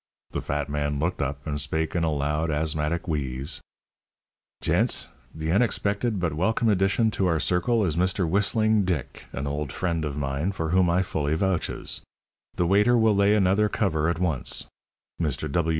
The 0.31 0.41
fat 0.41 0.67
man 0.67 0.97
looked 0.97 1.21
up, 1.21 1.45
and 1.45 1.61
spake 1.61 1.95
in 1.95 2.03
a 2.03 2.11
loud, 2.11 2.49
asthmatic 2.49 3.07
wheeze: 3.07 3.61
"Gents, 4.59 5.09
the 5.31 5.51
unexpected 5.51 6.19
but 6.19 6.33
welcome 6.33 6.69
addition 6.69 7.11
to 7.11 7.27
our 7.27 7.39
circle 7.39 7.85
is 7.85 7.95
Mr. 7.97 8.27
Whistling 8.27 8.83
Dick, 8.83 9.27
an 9.31 9.45
old 9.45 9.71
friend 9.71 10.03
of 10.03 10.17
mine 10.17 10.53
for 10.53 10.69
whom 10.71 10.89
I 10.89 11.03
fully 11.03 11.35
vouches. 11.35 12.01
The 12.55 12.65
waiter 12.65 12.97
will 12.97 13.15
lay 13.15 13.35
another 13.35 13.69
cover 13.69 14.09
at 14.09 14.17
once. 14.17 14.65
Mr. 15.21 15.47